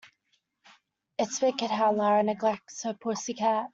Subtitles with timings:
[1.19, 3.69] It's wicked how Lara neglects her pussy cat.